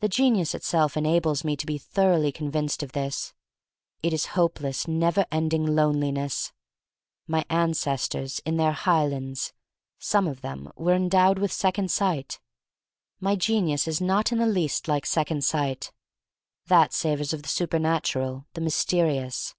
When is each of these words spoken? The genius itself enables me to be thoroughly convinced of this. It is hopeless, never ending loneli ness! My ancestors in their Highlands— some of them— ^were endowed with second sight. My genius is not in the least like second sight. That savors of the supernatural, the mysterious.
The 0.00 0.08
genius 0.10 0.54
itself 0.54 0.98
enables 0.98 1.42
me 1.42 1.56
to 1.56 1.64
be 1.64 1.78
thoroughly 1.78 2.30
convinced 2.30 2.82
of 2.82 2.92
this. 2.92 3.32
It 4.02 4.12
is 4.12 4.26
hopeless, 4.36 4.86
never 4.86 5.24
ending 5.32 5.64
loneli 5.64 6.12
ness! 6.12 6.52
My 7.26 7.42
ancestors 7.48 8.38
in 8.44 8.58
their 8.58 8.72
Highlands— 8.72 9.54
some 10.12 10.28
of 10.28 10.42
them— 10.42 10.70
^were 10.78 10.94
endowed 10.94 11.38
with 11.38 11.52
second 11.54 11.90
sight. 11.90 12.38
My 13.18 13.34
genius 13.34 13.88
is 13.88 13.98
not 13.98 14.30
in 14.30 14.36
the 14.36 14.46
least 14.46 14.88
like 14.88 15.06
second 15.06 15.42
sight. 15.42 15.90
That 16.66 16.92
savors 16.92 17.32
of 17.32 17.42
the 17.42 17.48
supernatural, 17.48 18.44
the 18.52 18.60
mysterious. 18.60 19.54